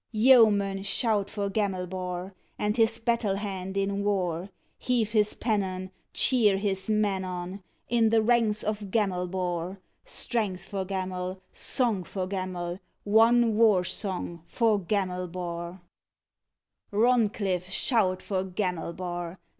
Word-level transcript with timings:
Yeomen, 0.11 0.81
shout 0.81 1.29
for 1.29 1.47
Gamelbar, 1.47 2.33
And 2.57 2.75
his 2.75 2.97
battle 2.97 3.35
hand 3.35 3.77
in 3.77 4.03
war! 4.03 4.49
Heave 4.79 5.11
his 5.11 5.35
pennon; 5.35 5.91
Cheer 6.11 6.57
his 6.57 6.89
men 6.89 7.23
on, 7.23 7.61
In 7.87 8.09
the 8.09 8.23
ranks 8.23 8.63
of 8.63 8.89
Gamelbar! 8.89 9.77
Strength 10.03 10.63
for 10.63 10.85
Gamel, 10.85 11.39
Song 11.53 12.03
for 12.03 12.25
Gamel, 12.25 12.79
One 13.03 13.55
war 13.55 13.83
song 13.83 14.41
for 14.47 14.79
Gamelbar! 14.79 15.81
Roncliffe, 16.89 17.69
shout 17.69 18.23
for 18.23 18.43
Gamelbar! 18.43 19.37